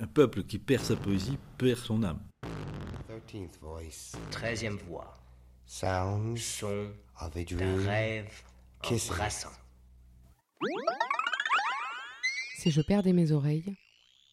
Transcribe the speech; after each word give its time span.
Un 0.00 0.06
peuple 0.06 0.44
qui 0.44 0.58
perd 0.58 0.82
sa 0.82 0.96
poésie 0.96 1.38
perd 1.58 1.78
son 1.78 2.02
âme. 2.02 2.20
Treizième 4.30 4.78
voix. 4.78 5.12
Sounds 5.66 6.38
Son 6.38 6.90
of 7.20 7.36
a 7.36 7.44
d'un 7.44 7.44
dream. 7.44 7.86
rêve 7.86 8.42
embrassant. 8.82 9.52
Si 12.56 12.70
je 12.70 12.80
perdais 12.80 13.12
mes 13.12 13.30
oreilles, 13.32 13.76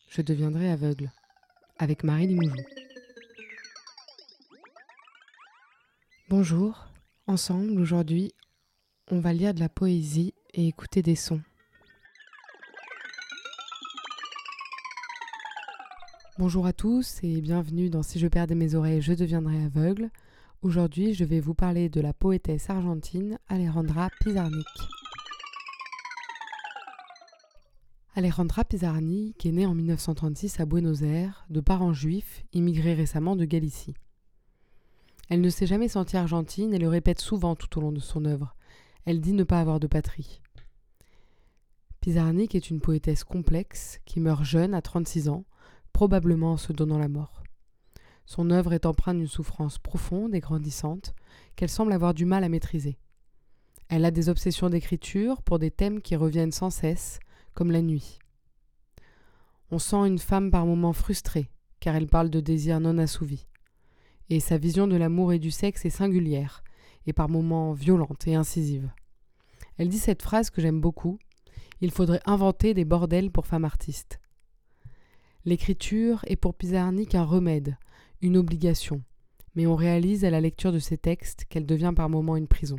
je 0.10 0.22
deviendrais 0.22 0.70
aveugle. 0.70 1.12
Avec 1.80 2.04
Marie 2.04 2.28
Limoujou. 2.28 2.56
Bonjour. 6.30 6.88
Ensemble, 7.28 7.80
aujourd'hui, 7.80 8.34
on 9.12 9.20
va 9.20 9.34
lire 9.34 9.54
de 9.54 9.60
la 9.60 9.70
poésie 9.70 10.34
et 10.54 10.68
écouter 10.68 11.02
des 11.02 11.16
sons. 11.16 11.42
Bonjour 16.40 16.68
à 16.68 16.74
tous 16.74 17.18
et 17.24 17.42
bienvenue 17.42 17.90
dans 17.90 18.04
Si 18.04 18.20
je 18.20 18.28
perdais 18.28 18.54
mes 18.54 18.76
oreilles, 18.76 19.02
je 19.02 19.14
deviendrais 19.14 19.64
aveugle. 19.64 20.12
Aujourd'hui, 20.62 21.16
je 21.16 21.24
vais 21.24 21.40
vous 21.40 21.56
parler 21.56 21.90
de 21.90 22.00
la 22.00 22.14
poétesse 22.14 22.70
argentine 22.70 23.40
Alejandra 23.48 24.12
Pizarnik. 24.22 24.68
Alejandra 28.14 28.66
Pizarnik 28.66 29.44
est 29.48 29.52
née 29.52 29.66
en 29.66 29.74
1936 29.74 30.60
à 30.60 30.68
Buenos 30.68 31.02
Aires, 31.02 31.48
de 31.50 31.60
parents 31.60 31.94
juifs, 31.94 32.44
immigrés 32.54 32.94
récemment 32.94 33.36
de 33.36 33.46
Galicie. 33.46 33.96
Elle 35.30 35.42
ne 35.42 35.50
s'est 35.50 35.66
jamais 35.66 35.88
sentie 35.88 36.18
argentine 36.18 36.72
et 36.72 36.80
le 36.80 36.88
répète 36.88 37.20
souvent 37.20 37.56
tout 37.56 37.80
au 37.80 37.82
long 37.82 37.92
de 37.92 38.00
son 38.00 38.26
œuvre. 38.26 38.56
Elle 39.06 39.22
dit 39.22 39.34
ne 39.34 39.44
pas 39.44 39.60
avoir 39.60 39.80
de 39.80 39.88
patrie. 39.88 40.40
Pizarnik 42.00 42.54
est 42.54 42.70
une 42.70 42.80
poétesse 42.80 43.24
complexe 43.24 44.00
qui 44.06 44.20
meurt 44.20 44.44
jeune 44.44 44.76
à 44.76 44.84
36 44.84 45.30
ans, 45.30 45.44
probablement 45.98 46.52
en 46.52 46.58
se 46.58 46.74
donnant 46.74 47.00
la 47.00 47.08
mort. 47.08 47.42
Son 48.28 48.52
œuvre 48.52 48.74
est 48.74 48.86
empreinte 48.86 49.18
d'une 49.18 49.26
souffrance 49.26 49.80
profonde 49.80 50.36
et 50.36 50.40
grandissante 50.40 51.16
qu'elle 51.56 51.72
semble 51.72 51.92
avoir 51.92 52.14
du 52.14 52.24
mal 52.24 52.44
à 52.44 52.50
maîtriser. 52.50 53.00
Elle 53.90 54.06
a 54.06 54.12
des 54.12 54.30
obsessions 54.30 54.70
d'écriture 54.70 55.42
pour 55.42 55.58
des 55.58 55.72
thèmes 55.72 56.04
qui 56.04 56.16
reviennent 56.16 56.52
sans 56.52 56.70
cesse, 56.70 57.20
comme 57.56 57.72
la 57.72 57.82
nuit. 57.82 58.20
On 59.72 59.80
sent 59.80 60.06
une 60.06 60.20
femme 60.20 60.52
par 60.52 60.68
moments 60.68 60.94
frustrée, 60.94 61.50
car 61.80 61.96
elle 61.96 62.06
parle 62.06 62.30
de 62.30 62.42
désirs 62.42 62.80
non 62.80 63.00
assouvis. 63.00 63.48
Et 64.30 64.40
sa 64.40 64.60
vision 64.60 64.86
de 64.86 64.98
l'amour 64.98 65.34
et 65.34 65.40
du 65.40 65.50
sexe 65.50 65.84
est 65.84 65.90
singulière, 65.90 66.64
et 67.08 67.14
par 67.14 67.28
moments 67.28 67.74
violente 67.74 68.28
et 68.28 68.36
incisive. 68.36 68.92
Elle 69.80 69.90
dit 69.90 69.98
cette 69.98 70.22
phrase 70.22 70.52
que 70.52 70.62
j'aime 70.62 70.80
beaucoup 70.80 71.18
Il 71.82 71.90
faudrait 71.90 72.22
inventer 72.28 72.76
des 72.76 72.86
bordels 72.86 73.32
pour 73.32 73.48
femmes 73.48 73.66
artistes. 73.66 74.20
L'écriture 75.48 76.26
est 76.28 76.36
pour 76.36 76.56
Pizarnik 76.56 77.16
un 77.16 77.24
remède, 77.24 77.78
une 78.22 78.36
obligation, 78.36 79.02
mais 79.56 79.66
on 79.66 79.78
réalise 79.78 80.26
à 80.26 80.30
la 80.30 80.42
lecture 80.42 80.74
de 80.74 80.80
ces 80.80 80.98
textes 80.98 81.46
qu'elle 81.46 81.66
devient 81.66 81.94
par 81.96 82.10
moments 82.10 82.36
une 82.36 82.50
prison. 82.50 82.76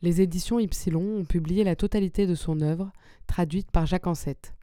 Les 0.00 0.20
éditions 0.20 0.58
Ypsilon 0.58 1.18
ont 1.18 1.24
publié 1.24 1.62
la 1.62 1.76
totalité 1.76 2.26
de 2.26 2.34
son 2.34 2.60
œuvre, 2.60 2.90
traduite 3.28 3.70
par 3.70 3.86
Jacques 3.86 4.08
Ansette. 4.08 4.56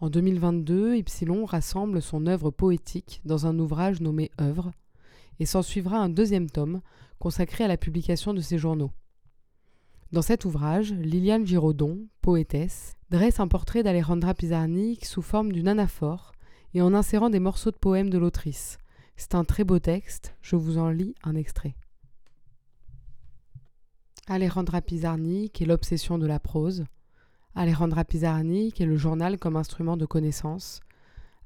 En 0.00 0.08
2022, 0.08 0.96
Ypsilon 0.96 1.44
rassemble 1.44 2.00
son 2.00 2.24
œuvre 2.28 2.50
poétique 2.50 3.20
dans 3.26 3.46
un 3.46 3.58
ouvrage 3.58 4.00
nommé 4.00 4.30
Œuvre, 4.40 4.72
et 5.38 5.44
s'en 5.44 5.60
suivra 5.60 5.98
un 5.98 6.08
deuxième 6.08 6.48
tome 6.48 6.80
consacré 7.18 7.62
à 7.62 7.68
la 7.68 7.76
publication 7.76 8.32
de 8.32 8.40
ses 8.40 8.56
journaux. 8.56 8.90
Dans 10.14 10.22
cet 10.22 10.44
ouvrage, 10.44 10.92
Liliane 10.92 11.44
Giraudon, 11.44 12.06
poétesse, 12.22 12.94
dresse 13.10 13.40
un 13.40 13.48
portrait 13.48 13.82
d'Alejandra 13.82 14.32
Pizarnik 14.32 15.04
sous 15.04 15.22
forme 15.22 15.50
d'une 15.50 15.66
anaphore 15.66 16.30
et 16.72 16.82
en 16.82 16.94
insérant 16.94 17.30
des 17.30 17.40
morceaux 17.40 17.72
de 17.72 17.76
poèmes 17.76 18.10
de 18.10 18.18
l'autrice. 18.18 18.78
C'est 19.16 19.34
un 19.34 19.42
très 19.42 19.64
beau 19.64 19.80
texte, 19.80 20.36
je 20.40 20.54
vous 20.54 20.78
en 20.78 20.90
lis 20.90 21.16
un 21.24 21.34
extrait. 21.34 21.74
Alejandra 24.28 24.82
Pizarnik 24.82 25.60
est 25.60 25.66
l'obsession 25.66 26.16
de 26.16 26.28
la 26.28 26.38
prose. 26.38 26.84
Alejandra 27.56 28.04
Pizarnik 28.04 28.80
est 28.80 28.86
le 28.86 28.96
journal 28.96 29.36
comme 29.36 29.56
instrument 29.56 29.96
de 29.96 30.06
connaissance. 30.06 30.78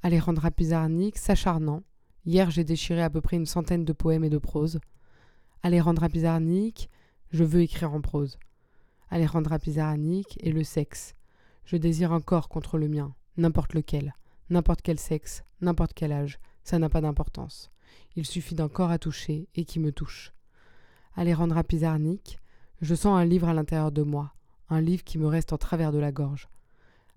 Alejandra 0.02 0.50
Pizarnik 0.50 1.16
s'acharnant. 1.16 1.84
Hier, 2.26 2.50
j'ai 2.50 2.64
déchiré 2.64 3.00
à 3.00 3.08
peu 3.08 3.22
près 3.22 3.38
une 3.38 3.46
centaine 3.46 3.86
de 3.86 3.94
poèmes 3.94 4.24
et 4.24 4.28
de 4.30 4.36
prose. 4.36 4.78
Alejandra 5.62 6.10
Pizarnik, 6.10 6.90
je 7.30 7.44
veux 7.44 7.62
écrire 7.62 7.94
en 7.94 8.02
prose. 8.02 8.38
Alejandra 9.10 9.58
Pizarnik 9.58 10.38
est 10.44 10.50
le 10.52 10.64
sexe. 10.64 11.14
Je 11.64 11.76
désire 11.76 12.12
un 12.12 12.20
corps 12.20 12.48
contre 12.48 12.78
le 12.78 12.88
mien, 12.88 13.14
n'importe 13.36 13.74
lequel, 13.74 14.14
n'importe 14.50 14.82
quel 14.82 14.98
sexe, 14.98 15.44
n'importe 15.60 15.92
quel 15.94 16.12
âge, 16.12 16.38
ça 16.62 16.78
n'a 16.78 16.88
pas 16.88 17.00
d'importance. 17.00 17.70
Il 18.16 18.26
suffit 18.26 18.54
d'un 18.54 18.68
corps 18.68 18.90
à 18.90 18.98
toucher 18.98 19.48
et 19.54 19.64
qui 19.64 19.78
me 19.80 19.92
touche. 19.92 20.32
Alejandra 21.14 21.64
Pizarnik, 21.64 22.38
je 22.80 22.94
sens 22.94 23.18
un 23.18 23.24
livre 23.24 23.48
à 23.48 23.54
l'intérieur 23.54 23.92
de 23.92 24.02
moi, 24.02 24.34
un 24.68 24.80
livre 24.80 25.04
qui 25.04 25.18
me 25.18 25.26
reste 25.26 25.52
en 25.52 25.58
travers 25.58 25.92
de 25.92 25.98
la 25.98 26.12
gorge. 26.12 26.48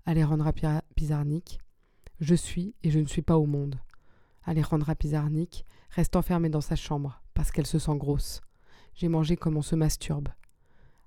Alejandra 0.06 0.52
Pi- 0.52 0.66
Pizarnik, 0.96 1.60
je 2.20 2.34
suis 2.34 2.74
et 2.82 2.90
je 2.90 2.98
ne 2.98 3.06
suis 3.06 3.22
pas 3.22 3.36
au 3.36 3.46
monde. 3.46 3.76
Alejandra 4.44 4.94
Pizarnik 4.94 5.64
reste 5.90 6.16
enfermée 6.16 6.48
dans 6.48 6.60
sa 6.60 6.76
chambre 6.76 7.22
parce 7.34 7.50
qu'elle 7.52 7.66
se 7.66 7.78
sent 7.78 7.96
grosse. 7.96 8.40
J'ai 8.94 9.08
mangé 9.08 9.36
comme 9.36 9.56
on 9.56 9.62
se 9.62 9.76
masturbe. 9.76 10.28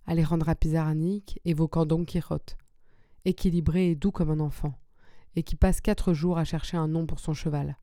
Alejandra 0.07 0.53
Pizarnik 0.53 1.41
évoquant 1.45 1.87
Don 1.87 2.05
Quichotte, 2.05 2.57
équilibré 3.25 3.89
et 3.89 3.95
doux 3.95 4.11
comme 4.11 4.29
un 4.29 4.39
enfant, 4.39 4.75
et 5.35 5.41
qui 5.41 5.55
passe 5.55 5.81
quatre 5.81 6.13
jours 6.13 6.37
à 6.37 6.45
chercher 6.45 6.77
un 6.77 6.87
nom 6.87 7.07
pour 7.07 7.19
son 7.19 7.33
cheval. 7.33 7.79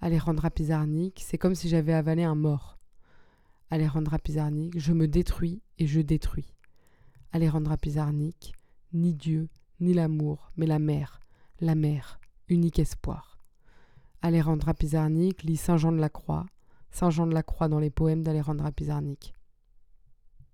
Alejandra 0.00 0.50
Pizarnik, 0.50 1.22
c'est 1.24 1.38
comme 1.38 1.54
si 1.54 1.68
j'avais 1.68 1.92
avalé 1.92 2.24
un 2.24 2.34
mort. 2.34 2.78
Alejandra 3.70 4.18
Pizarnik, 4.18 4.76
je 4.76 4.92
me 4.92 5.06
détruis 5.06 5.62
et 5.78 5.86
je 5.86 6.00
détruis. 6.00 6.52
Alejandra 7.30 7.76
Pizarnik, 7.76 8.52
ni 8.92 9.14
Dieu, 9.14 9.48
ni 9.78 9.94
l'amour, 9.94 10.50
mais 10.56 10.66
la 10.66 10.80
mer, 10.80 11.20
la 11.60 11.76
mer, 11.76 12.18
unique 12.48 12.80
espoir. 12.80 13.38
Alejandra 14.20 14.74
Pizarnik 14.74 15.44
lit 15.44 15.56
Saint 15.56 15.76
Jean 15.76 15.92
de 15.92 16.00
la 16.00 16.08
Croix, 16.08 16.46
Saint 16.90 17.10
Jean 17.10 17.28
de 17.28 17.34
la 17.34 17.44
Croix 17.44 17.68
dans 17.68 17.78
les 17.78 17.90
poèmes 17.90 18.24
d'Alejandra 18.24 18.72
Pizarnik. 18.72 19.32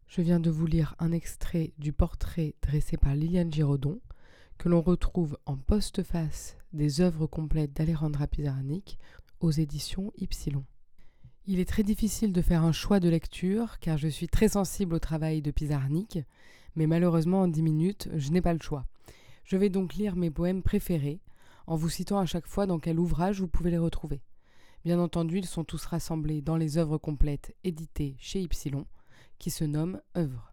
Je 0.06 0.22
viens 0.22 0.40
de 0.40 0.50
vous 0.50 0.66
lire 0.66 0.94
un 0.98 1.12
extrait 1.12 1.72
du 1.78 1.92
portrait 1.92 2.54
dressé 2.62 2.96
par 2.96 3.14
Liliane 3.14 3.52
Giraudon, 3.52 4.00
que 4.56 4.68
l'on 4.68 4.80
retrouve 4.80 5.36
en 5.46 5.56
postface 5.56 6.56
des 6.72 7.00
œuvres 7.00 7.26
complètes 7.26 7.72
d'Alejandra 7.72 8.26
Pizarnik 8.26 8.98
aux 9.40 9.50
éditions 9.50 10.12
Ypsilon. 10.16 10.64
Il 11.46 11.58
est 11.58 11.68
très 11.68 11.82
difficile 11.82 12.32
de 12.32 12.40
faire 12.40 12.62
un 12.62 12.72
choix 12.72 13.00
de 13.00 13.08
lecture 13.08 13.78
car 13.80 13.98
je 13.98 14.08
suis 14.08 14.28
très 14.28 14.48
sensible 14.48 14.94
au 14.94 14.98
travail 15.00 15.42
de 15.42 15.50
Pizarnik, 15.50 16.20
mais 16.76 16.86
malheureusement 16.86 17.42
en 17.42 17.48
10 17.48 17.62
minutes, 17.62 18.08
je 18.14 18.30
n'ai 18.30 18.40
pas 18.40 18.54
le 18.54 18.62
choix. 18.62 18.86
Je 19.44 19.56
vais 19.56 19.70
donc 19.70 19.94
lire 19.94 20.16
mes 20.16 20.30
poèmes 20.30 20.62
préférés 20.62 21.20
en 21.66 21.76
vous 21.76 21.88
citant 21.88 22.18
à 22.18 22.26
chaque 22.26 22.46
fois 22.46 22.66
dans 22.66 22.78
quel 22.78 22.98
ouvrage 22.98 23.40
vous 23.40 23.48
pouvez 23.48 23.70
les 23.70 23.78
retrouver. 23.78 24.22
Bien 24.84 25.00
entendu, 25.00 25.38
ils 25.38 25.46
sont 25.46 25.64
tous 25.64 25.84
rassemblés 25.84 26.42
dans 26.42 26.56
les 26.56 26.78
œuvres 26.78 26.96
complètes 26.96 27.54
éditées 27.64 28.16
chez 28.18 28.40
Ypsilon, 28.40 28.86
qui 29.38 29.50
se 29.50 29.64
nomment 29.64 30.00
Œuvres. 30.16 30.52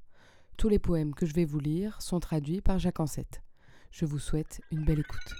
Tous 0.57 0.69
les 0.69 0.79
poèmes 0.79 1.13
que 1.15 1.25
je 1.25 1.33
vais 1.33 1.45
vous 1.45 1.59
lire 1.59 2.01
sont 2.01 2.19
traduits 2.19 2.61
par 2.61 2.79
Jacques 2.79 2.99
Ansette. 2.99 3.41
Je 3.91 4.05
vous 4.05 4.19
souhaite 4.19 4.61
une 4.71 4.85
belle 4.85 4.99
écoute. 4.99 5.35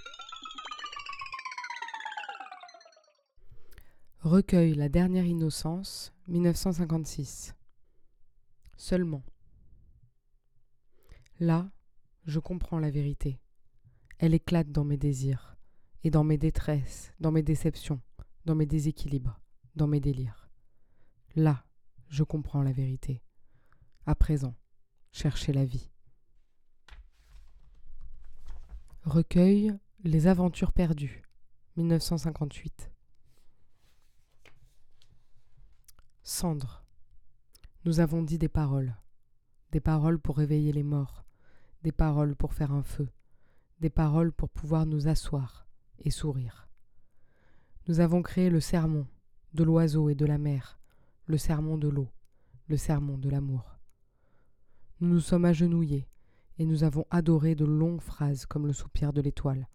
Recueil 4.20 4.74
La 4.74 4.88
dernière 4.88 5.26
innocence, 5.26 6.12
1956. 6.28 7.54
Seulement. 8.76 9.22
Là, 11.40 11.70
je 12.24 12.38
comprends 12.38 12.78
la 12.78 12.90
vérité. 12.90 13.40
Elle 14.18 14.34
éclate 14.34 14.70
dans 14.70 14.84
mes 14.84 14.96
désirs, 14.96 15.56
et 16.02 16.10
dans 16.10 16.24
mes 16.24 16.38
détresses, 16.38 17.12
dans 17.20 17.32
mes 17.32 17.42
déceptions, 17.42 18.00
dans 18.44 18.54
mes 18.54 18.66
déséquilibres, 18.66 19.40
dans 19.74 19.86
mes 19.86 20.00
délires. 20.00 20.48
Là, 21.34 21.64
je 22.08 22.22
comprends 22.22 22.62
la 22.62 22.72
vérité. 22.72 23.22
À 24.06 24.14
présent, 24.14 24.54
cherchez 25.12 25.54
la 25.54 25.64
vie. 25.64 25.90
Recueil 29.04 29.72
Les 30.02 30.26
aventures 30.26 30.72
perdues, 30.72 31.22
1958. 31.76 32.90
Cendre. 36.22 36.84
Nous 37.86 38.00
avons 38.00 38.22
dit 38.22 38.36
des 38.36 38.50
paroles. 38.50 38.94
Des 39.72 39.80
paroles 39.80 40.18
pour 40.18 40.36
réveiller 40.36 40.72
les 40.72 40.82
morts. 40.82 41.24
Des 41.82 41.92
paroles 41.92 42.36
pour 42.36 42.52
faire 42.52 42.72
un 42.72 42.82
feu. 42.82 43.08
Des 43.80 43.90
paroles 43.90 44.32
pour 44.32 44.50
pouvoir 44.50 44.84
nous 44.84 45.08
asseoir 45.08 45.66
et 46.00 46.10
sourire. 46.10 46.68
Nous 47.88 48.00
avons 48.00 48.20
créé 48.20 48.50
le 48.50 48.60
sermon 48.60 49.06
de 49.54 49.64
l'oiseau 49.64 50.10
et 50.10 50.14
de 50.14 50.26
la 50.26 50.36
mer, 50.36 50.78
le 51.24 51.38
sermon 51.38 51.78
de 51.78 51.88
l'eau, 51.88 52.10
le 52.68 52.76
sermon 52.76 53.16
de 53.16 53.30
l'amour. 53.30 53.73
Nous 55.00 55.08
nous 55.08 55.20
sommes 55.20 55.44
agenouillés 55.44 56.08
et 56.58 56.64
nous 56.64 56.84
avons 56.84 57.04
adoré 57.10 57.54
de 57.54 57.64
longues 57.64 58.00
phrases 58.00 58.46
comme 58.46 58.66
le 58.66 58.72
soupir 58.72 59.12
de 59.12 59.20
l'étoile, 59.20 59.68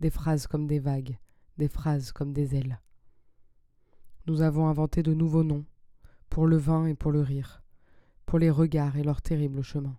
des 0.00 0.10
phrases 0.10 0.46
comme 0.46 0.66
des 0.66 0.78
vagues, 0.78 1.18
des 1.56 1.68
phrases 1.68 2.12
comme 2.12 2.32
des 2.32 2.54
ailes. 2.54 2.80
Nous 4.26 4.42
avons 4.42 4.68
inventé 4.68 5.02
de 5.02 5.14
nouveaux 5.14 5.44
noms, 5.44 5.64
pour 6.28 6.46
le 6.46 6.56
vin 6.56 6.86
et 6.86 6.94
pour 6.94 7.12
le 7.12 7.20
rire, 7.20 7.62
pour 8.26 8.38
les 8.38 8.50
regards 8.50 8.96
et 8.96 9.04
leur 9.04 9.22
terrible 9.22 9.62
chemin. 9.62 9.96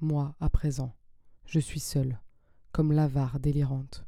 Moi, 0.00 0.34
à 0.40 0.50
présent, 0.50 0.94
je 1.46 1.60
suis 1.60 1.80
seule, 1.80 2.20
comme 2.72 2.92
l'avare 2.92 3.40
délirante. 3.40 4.04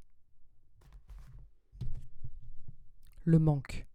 Le 3.24 3.38
manque. 3.38 3.86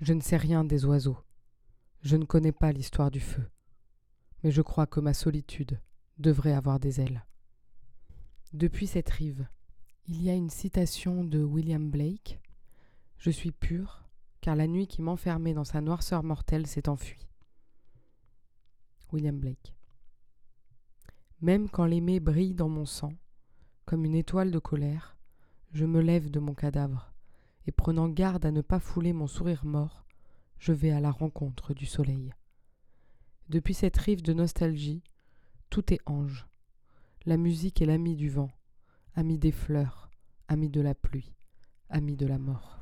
Je 0.00 0.12
ne 0.12 0.20
sais 0.20 0.36
rien 0.36 0.64
des 0.64 0.84
oiseaux. 0.84 1.18
Je 2.02 2.16
ne 2.16 2.24
connais 2.24 2.52
pas 2.52 2.72
l'histoire 2.72 3.10
du 3.10 3.20
feu. 3.20 3.48
Mais 4.42 4.50
je 4.50 4.62
crois 4.62 4.86
que 4.86 5.00
ma 5.00 5.14
solitude 5.14 5.80
devrait 6.18 6.52
avoir 6.52 6.78
des 6.80 7.00
ailes. 7.00 7.24
Depuis 8.52 8.86
cette 8.86 9.10
rive, 9.10 9.46
il 10.06 10.22
y 10.22 10.30
a 10.30 10.34
une 10.34 10.50
citation 10.50 11.24
de 11.24 11.42
William 11.42 11.90
Blake. 11.90 12.40
Je 13.18 13.30
suis 13.30 13.52
pur, 13.52 14.04
car 14.40 14.54
la 14.54 14.66
nuit 14.66 14.86
qui 14.86 15.02
m'enfermait 15.02 15.54
dans 15.54 15.64
sa 15.64 15.80
noirceur 15.80 16.22
mortelle 16.22 16.66
s'est 16.66 16.88
enfuie. 16.88 17.26
William 19.12 19.38
Blake. 19.38 19.74
Même 21.40 21.68
quand 21.68 21.84
l'aimé 21.84 22.20
brille 22.20 22.54
dans 22.54 22.68
mon 22.68 22.86
sang, 22.86 23.12
comme 23.84 24.04
une 24.04 24.14
étoile 24.14 24.50
de 24.50 24.58
colère, 24.58 25.16
je 25.72 25.84
me 25.84 26.00
lève 26.00 26.30
de 26.30 26.40
mon 26.40 26.54
cadavre, 26.54 27.12
et 27.66 27.72
prenant 27.72 28.08
garde 28.08 28.46
à 28.46 28.52
ne 28.52 28.62
pas 28.62 28.80
fouler 28.80 29.12
mon 29.12 29.26
sourire 29.26 29.64
mort, 29.64 30.06
je 30.58 30.72
vais 30.72 30.90
à 30.90 31.00
la 31.00 31.10
rencontre 31.10 31.74
du 31.74 31.86
soleil. 31.86 32.32
Depuis 33.48 33.74
cette 33.74 33.96
rive 33.96 34.22
de 34.22 34.32
nostalgie, 34.32 35.04
tout 35.70 35.92
est 35.92 36.00
ange. 36.06 36.46
La 37.26 37.36
musique 37.36 37.80
est 37.80 37.86
l'ami 37.86 38.16
du 38.16 38.28
vent, 38.28 38.50
ami 39.14 39.38
des 39.38 39.52
fleurs, 39.52 40.10
ami 40.48 40.68
de 40.68 40.80
la 40.80 40.94
pluie, 40.94 41.32
ami 41.88 42.16
de 42.16 42.26
la 42.26 42.38
mort. 42.38 42.75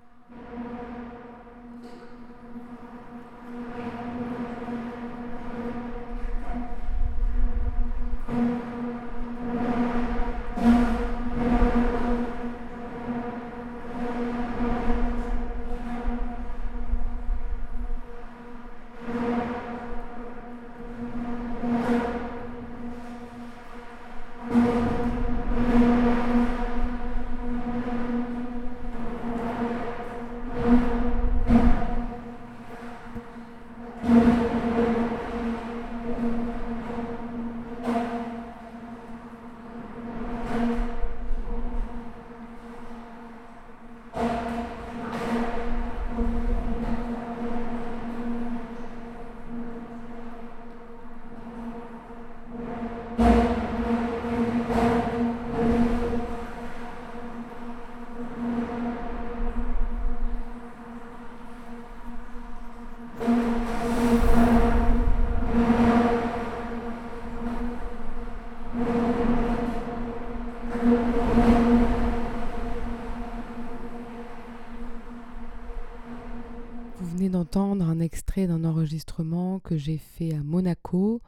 D'un 78.42 78.64
enregistrement 78.64 79.60
que 79.60 79.76
j'ai 79.76 79.98
fait 79.98 80.34
à 80.34 80.42
Monaco, 80.42 81.22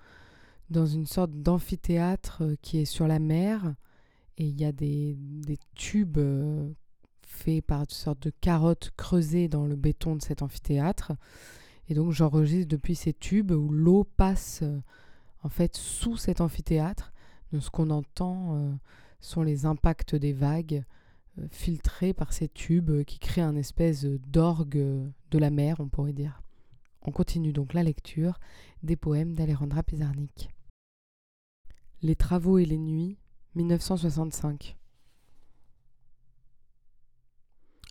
dans 0.70 0.87
une 0.87 1.06
sorte 1.06 1.31
d'amphithéâtre 1.31 2.43
euh, 2.43 2.56
qui 2.61 2.79
est 2.79 2.85
sur 2.85 3.06
la 3.06 3.19
mer. 3.19 3.75
Et 4.38 4.47
il 4.47 4.61
y 4.61 4.64
a 4.64 4.73
des, 4.73 5.17
des 5.19 5.58
tubes 5.75 6.19
euh, 6.19 6.69
faits 7.23 7.64
par 7.64 7.81
une 7.81 7.91
sorte 7.91 8.25
de 8.25 8.32
carottes 8.41 8.91
creusées 8.97 9.49
dans 9.49 9.67
le 9.67 9.76
béton 9.76 10.17
de 10.17 10.23
cet 10.23 10.43
amphithéâtre. 10.43 11.12
Et 11.88 11.94
donc 11.94 12.11
j'enregistre 12.11 12.69
depuis 12.69 12.97
ces 12.97 13.12
tubes 13.12 13.53
où 13.53 13.69
l'eau 13.70 14.05
passe 14.17 14.61
euh, 14.62 14.81
en 15.43 15.49
fait 15.49 15.76
sous 15.76 16.17
cet 16.17 16.41
amphithéâtre. 16.41 17.12
Donc 17.53 17.62
ce 17.62 17.70
qu'on 17.70 17.91
entend 17.91 18.76
sont 19.20 19.43
les 19.43 19.67
impacts 19.67 20.17
des 20.17 20.32
vagues 20.32 20.82
filtrés 21.53 22.12
par 22.12 22.32
ces 22.32 22.49
tubes 22.49 23.05
qui 23.05 23.20
créent 23.20 23.41
un 23.41 23.55
espèce 23.55 24.05
d'orgue 24.05 25.12
de 25.31 25.38
la 25.38 25.50
mer, 25.50 25.76
on 25.79 25.87
pourrait 25.87 26.12
dire. 26.12 26.43
On 27.06 27.12
continue 27.12 27.53
donc 27.53 27.73
la 27.73 27.85
lecture 27.85 28.41
des 28.82 28.97
poèmes 28.97 29.35
d'Alejandra 29.35 29.85
Pizarnik. 29.85 30.50
Les 32.03 32.17
travaux 32.17 32.58
et 32.58 32.64
les 32.64 32.79
nuits, 32.79 33.17
1965. 33.55 34.76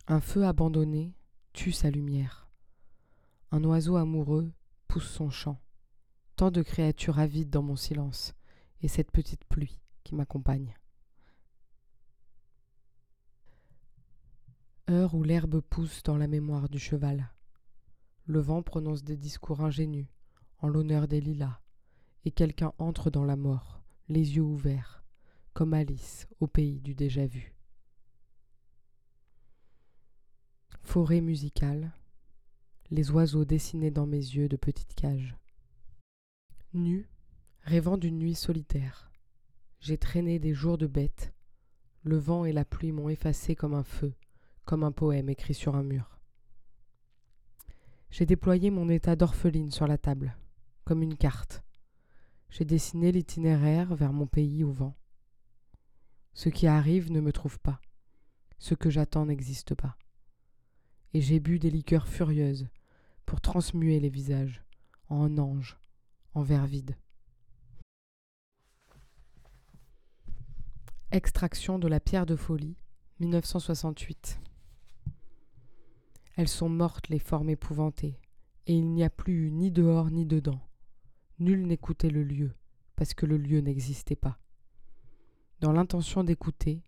Un 0.06 0.20
feu 0.20 0.46
abandonné 0.46 1.14
tue 1.54 1.72
sa 1.72 1.90
lumière. 1.90 2.50
Un 3.52 3.64
oiseau 3.64 3.96
amoureux 3.96 4.52
pousse 4.86 5.08
son 5.08 5.30
chant. 5.30 5.58
Tant 6.36 6.50
de 6.50 6.60
créatures 6.60 7.18
avides 7.18 7.48
dans 7.48 7.62
mon 7.62 7.76
silence, 7.76 8.34
et 8.82 8.88
cette 8.88 9.10
petite 9.10 9.46
pluie 9.46 9.80
qui 10.04 10.14
m'accompagne. 10.14 10.76
Heure 14.90 15.14
où 15.14 15.24
l'herbe 15.24 15.60
pousse 15.62 16.02
dans 16.02 16.18
la 16.18 16.28
mémoire 16.28 16.68
du 16.68 16.78
cheval. 16.78 17.30
Le 18.26 18.40
vent 18.40 18.62
prononce 18.62 19.04
des 19.04 19.16
discours 19.16 19.60
ingénus 19.60 20.08
en 20.58 20.68
l'honneur 20.68 21.06
des 21.06 21.20
lilas, 21.20 21.60
et 22.24 22.32
quelqu'un 22.32 22.72
entre 22.78 23.08
dans 23.08 23.24
la 23.24 23.36
mort, 23.36 23.84
les 24.08 24.34
yeux 24.36 24.42
ouverts, 24.42 25.04
comme 25.52 25.74
Alice 25.74 26.26
au 26.40 26.48
pays 26.48 26.80
du 26.80 26.94
déjà-vu. 26.94 27.54
Forêt 30.82 31.20
musicale, 31.20 31.92
les 32.90 33.12
oiseaux 33.12 33.44
dessinés 33.44 33.92
dans 33.92 34.06
mes 34.06 34.16
yeux 34.16 34.48
de 34.48 34.56
petites 34.56 34.94
cages. 34.94 35.36
Nu, 36.72 37.08
rêvant 37.62 37.96
d'une 37.96 38.18
nuit 38.18 38.34
solitaire, 38.34 39.12
j'ai 39.78 39.98
traîné 39.98 40.40
des 40.40 40.52
jours 40.52 40.78
de 40.78 40.88
bête. 40.88 41.32
Le 42.02 42.16
vent 42.16 42.44
et 42.44 42.52
la 42.52 42.64
pluie 42.64 42.92
m'ont 42.92 43.08
effacé 43.08 43.54
comme 43.54 43.74
un 43.74 43.84
feu, 43.84 44.14
comme 44.64 44.82
un 44.82 44.92
poème 44.92 45.28
écrit 45.28 45.54
sur 45.54 45.76
un 45.76 45.82
mur. 45.82 46.15
J'ai 48.10 48.26
déployé 48.26 48.70
mon 48.70 48.88
état 48.88 49.16
d'orpheline 49.16 49.70
sur 49.70 49.86
la 49.86 49.98
table, 49.98 50.36
comme 50.84 51.02
une 51.02 51.16
carte. 51.16 51.62
J'ai 52.50 52.64
dessiné 52.64 53.12
l'itinéraire 53.12 53.94
vers 53.94 54.12
mon 54.12 54.26
pays 54.26 54.64
au 54.64 54.70
vent. 54.70 54.96
Ce 56.34 56.48
qui 56.48 56.66
arrive 56.66 57.10
ne 57.10 57.20
me 57.20 57.32
trouve 57.32 57.58
pas. 57.58 57.80
Ce 58.58 58.74
que 58.74 58.90
j'attends 58.90 59.26
n'existe 59.26 59.74
pas. 59.74 59.96
Et 61.14 61.20
j'ai 61.20 61.40
bu 61.40 61.58
des 61.58 61.70
liqueurs 61.70 62.08
furieuses 62.08 62.68
pour 63.24 63.40
transmuer 63.40 64.00
les 64.00 64.10
visages 64.10 64.62
en 65.08 65.38
anges, 65.38 65.78
en 66.34 66.42
verre 66.42 66.66
vide. 66.66 66.96
Extraction 71.10 71.78
de 71.78 71.88
la 71.88 72.00
pierre 72.00 72.26
de 72.26 72.36
folie, 72.36 72.76
1968. 73.20 74.40
Elles 76.36 76.48
sont 76.48 76.68
mortes 76.68 77.08
les 77.08 77.18
formes 77.18 77.48
épouvantées, 77.48 78.20
et 78.66 78.74
il 78.74 78.92
n'y 78.92 79.02
a 79.02 79.10
plus 79.10 79.50
ni 79.50 79.70
dehors 79.70 80.10
ni 80.10 80.26
dedans. 80.26 80.60
Nul 81.38 81.66
n'écoutait 81.66 82.10
le 82.10 82.22
lieu, 82.22 82.52
parce 82.94 83.14
que 83.14 83.24
le 83.24 83.38
lieu 83.38 83.60
n'existait 83.60 84.16
pas. 84.16 84.38
Dans 85.60 85.72
l'intention 85.72 86.24
d'écouter, 86.24 86.82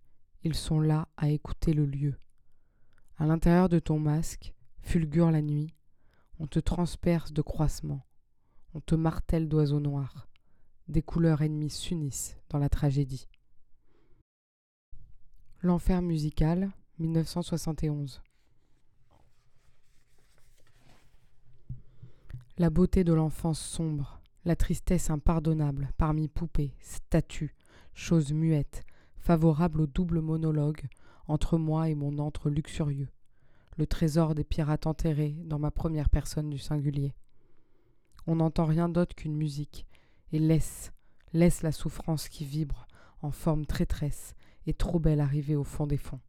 ils 0.44 0.54
sont 0.54 0.80
là 0.80 1.08
à 1.16 1.30
écouter 1.30 1.72
le 1.72 1.86
lieu. 1.86 2.14
À 3.16 3.24
l'intérieur 3.24 3.70
de 3.70 3.78
ton 3.78 3.98
masque, 3.98 4.54
fulgure 4.82 5.30
la 5.30 5.40
nuit, 5.40 5.74
on 6.38 6.46
te 6.46 6.58
transperce 6.58 7.32
de 7.32 7.40
croissements, 7.40 8.04
on 8.74 8.80
te 8.80 8.94
martèle 8.94 9.48
d'oiseaux 9.48 9.80
noirs, 9.80 10.28
des 10.88 11.02
couleurs 11.02 11.40
ennemies 11.40 11.70
s'unissent 11.70 12.36
dans 12.50 12.58
la 12.58 12.68
tragédie. 12.68 13.28
L'enfer 15.62 16.02
musical, 16.02 16.70
1971. 16.98 18.22
La 22.58 22.70
beauté 22.70 23.04
de 23.04 23.12
l'enfance 23.12 23.60
sombre, 23.60 24.20
la 24.44 24.56
tristesse 24.56 25.10
impardonnable 25.10 25.92
parmi 25.96 26.26
poupées, 26.26 26.74
statues, 26.80 27.54
choses 27.94 28.32
muettes, 28.32 28.82
favorable 29.16 29.82
au 29.82 29.86
double 29.86 30.20
monologue 30.20 30.88
entre 31.28 31.56
moi 31.56 31.88
et 31.88 31.94
mon 31.94 32.18
antre 32.18 32.50
luxurieux, 32.50 33.10
le 33.76 33.86
trésor 33.86 34.34
des 34.34 34.42
pirates 34.42 34.88
enterrés 34.88 35.36
dans 35.44 35.60
ma 35.60 35.70
première 35.70 36.10
personne 36.10 36.50
du 36.50 36.58
singulier. 36.58 37.14
On 38.26 38.34
n'entend 38.34 38.64
rien 38.64 38.88
d'autre 38.88 39.14
qu'une 39.14 39.36
musique, 39.36 39.86
et 40.32 40.40
laisse, 40.40 40.92
laisse 41.32 41.62
la 41.62 41.70
souffrance 41.70 42.28
qui 42.28 42.44
vibre 42.44 42.88
en 43.22 43.30
forme 43.30 43.66
traîtresse 43.66 44.34
et 44.66 44.74
trop 44.74 44.98
belle 44.98 45.20
arriver 45.20 45.54
au 45.54 45.62
fond 45.62 45.86
des 45.86 45.96
fonds. 45.96 46.20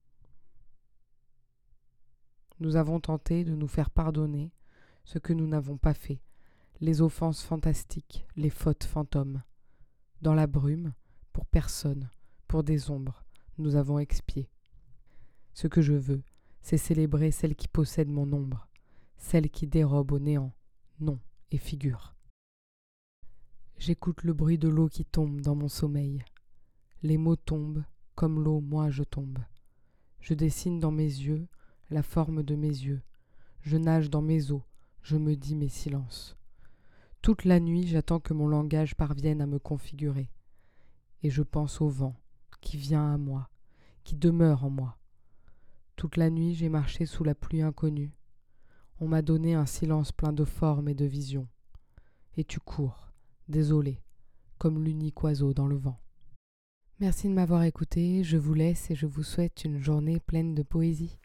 Nous 2.59 2.75
avons 2.75 3.00
tenté 3.00 3.43
de 3.43 3.55
nous 3.55 3.67
faire 3.67 3.89
pardonner 3.89 4.51
ce 5.10 5.18
que 5.18 5.34
nous 5.34 5.48
n'avons 5.48 5.75
pas 5.75 5.96
fait, 5.96 6.22
les 6.82 7.01
offenses 7.01 7.42
fantastiques, 7.42 8.28
les 8.36 8.51
fautes 8.51 8.84
fantômes. 8.84 9.42
Dans 10.22 10.36
la 10.36 10.46
brume, 10.46 10.94
pour 11.34 11.48
personne, 11.48 12.12
pour 12.48 12.63
des 12.63 12.92
ombres, 12.92 13.25
nous 13.58 13.75
avons 13.75 13.98
expié. 13.98 14.51
Ce 15.56 15.66
que 15.66 15.82
je 15.82 15.94
veux, 15.94 16.22
c'est 16.62 16.78
célébrer 16.78 17.32
celle 17.32 17.56
qui 17.56 17.68
possède 17.68 18.08
mon 18.08 18.32
ombre, 18.32 18.68
celle 19.18 19.50
qui 19.50 19.66
dérobe 19.66 20.12
au 20.12 20.20
néant, 20.20 20.54
nom 21.00 21.20
et 21.50 21.58
figure. 21.58 22.13
J'écoute 23.80 24.22
le 24.22 24.34
bruit 24.34 24.60
de 24.60 24.70
l'eau 24.70 24.89
qui 24.89 25.06
tombe 25.06 25.42
dans 25.42 25.56
mon 25.56 25.70
sommeil. 25.70 26.24
Les 27.01 27.18
mots 27.18 27.36
tombent, 27.36 27.84
comme 28.13 28.44
l'eau, 28.44 28.60
moi 28.60 28.92
je 28.92 29.01
tombe. 29.01 29.39
Je 30.20 30.36
dessine 30.36 30.80
dans 30.80 30.92
mes 30.92 31.01
yeux 31.01 31.48
la 31.89 32.04
forme 32.04 32.44
de 32.44 32.54
mes 32.54 32.68
yeux. 32.68 33.01
Je 33.62 33.75
nage 33.75 34.12
dans 34.12 34.22
mes 34.22 34.51
eaux, 34.51 34.63
je 35.01 35.18
me 35.18 35.36
dis 35.36 35.56
mes 35.56 35.70
silences. 35.70 36.38
Toute 37.22 37.46
la 37.46 37.60
nuit, 37.60 37.88
j'attends 37.88 38.20
que 38.20 38.34
mon 38.34 38.48
langage 38.48 38.96
parvienne 38.96 39.41
à 39.41 39.46
me 39.46 39.60
configurer. 39.60 40.32
Et 41.22 41.29
je 41.29 41.41
pense 41.41 41.82
au 41.82 41.89
vent 41.89 42.15
qui 42.62 42.77
vient 42.77 43.13
à 43.13 43.18
moi, 43.18 43.50
qui 44.03 44.15
demeure 44.15 44.63
en 44.63 44.70
moi. 44.70 44.98
Toute 45.96 46.18
la 46.18 46.29
nuit, 46.29 46.56
j'ai 46.56 46.70
marché 46.70 47.06
sous 47.06 47.24
la 47.24 47.36
pluie 47.36 47.62
inconnue. 47.62 48.13
On 49.00 49.08
m'a 49.08 49.22
donné 49.22 49.53
un 49.53 49.65
silence 49.65 50.12
plein 50.12 50.34
de 50.34 50.46
formes 50.46 50.88
et 50.88 50.96
de 50.96 51.06
visions. 51.06 51.48
Et 52.38 52.44
tu 52.44 52.60
cours, 52.60 53.12
désolé, 53.48 54.01
comme 54.58 54.84
l'unique 54.84 55.22
oiseau 55.24 55.53
dans 55.53 55.68
le 55.68 55.75
vent. 55.75 56.00
Merci 57.00 57.29
de 57.29 57.34
m'avoir 57.34 57.63
écouté, 57.63 58.24
je 58.24 58.38
vous 58.38 58.53
laisse 58.53 58.91
et 58.91 58.96
je 58.96 59.06
vous 59.06 59.24
souhaite 59.24 59.63
une 59.63 59.79
journée 59.79 60.20
pleine 60.20 60.53
de 60.53 60.63
poésie. 60.63 61.18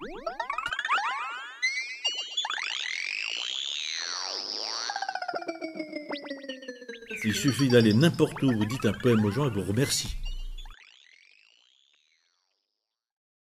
Il 7.27 7.33
suffit 7.33 7.69
d'aller 7.69 7.95
n'importe 7.95 8.43
où, 8.43 8.53
vous 8.53 8.67
dites 8.67 8.85
un 8.85 8.93
poème 8.93 9.25
aux 9.25 9.31
gens 9.31 9.47
et 9.47 9.51
vous 9.51 9.63
remercie. 9.63 10.17